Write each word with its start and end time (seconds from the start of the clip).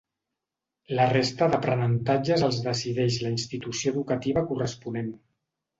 La 0.99 1.05
resta 1.11 1.49
d'aprenentatges 1.55 2.47
els 2.49 2.59
decideix 2.71 3.21
la 3.27 3.33
institució 3.37 3.95
educativa 3.97 4.47
corresponent. 4.53 5.19